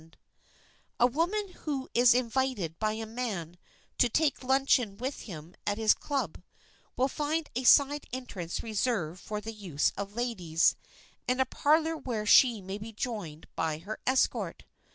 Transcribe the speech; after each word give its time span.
[Sidenote: 0.03 0.15
LUNCHING 0.17 0.33
AT 0.33 0.65
A 0.65 0.97
CLUB] 0.97 1.09
A 1.09 1.17
woman 1.17 1.53
who 1.61 1.89
is 1.93 2.13
invited 2.15 2.79
by 2.79 2.93
a 2.93 3.05
man 3.05 3.57
to 3.99 4.09
take 4.09 4.41
luncheon 4.43 4.97
with 4.97 5.19
him 5.21 5.53
at 5.67 5.77
his 5.77 5.93
club 5.93 6.41
will 6.97 7.07
find 7.07 7.51
a 7.55 7.63
side 7.63 8.07
entrance 8.11 8.63
reserved 8.63 9.19
for 9.21 9.39
the 9.39 9.53
use 9.53 9.91
of 9.95 10.15
ladies, 10.15 10.75
and 11.27 11.39
a 11.39 11.45
parlor 11.45 11.95
where 11.95 12.25
she 12.25 12.61
may 12.61 12.79
be 12.79 12.91
joined 12.91 13.45
by 13.55 13.77
her 13.77 13.99
escort. 14.07 14.63